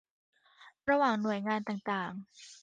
[0.89, 2.11] ระหว่างหน่วยงานต่างต่าง